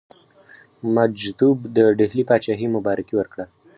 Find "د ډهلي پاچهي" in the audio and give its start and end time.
1.75-2.67